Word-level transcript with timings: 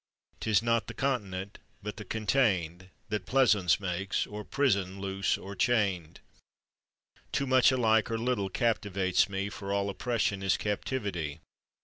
'Tis 0.39 0.63
not 0.63 0.87
the 0.87 0.95
continent, 0.95 1.59
but 1.83 1.97
the 1.97 2.03
contained, 2.03 2.89
That 3.09 3.27
pleasaunce 3.27 3.79
makes 3.79 4.25
or 4.25 4.43
prison, 4.43 4.99
loose 4.99 5.37
or 5.37 5.55
chained. 5.55 6.21
Too 7.31 7.45
much 7.45 7.71
alike 7.71 8.09
or 8.09 8.17
little 8.17 8.49
captives 8.49 9.29
me, 9.29 9.47
For 9.51 9.71
all 9.71 9.91
oppression 9.91 10.41
is 10.41 10.57
captivity. 10.57 11.39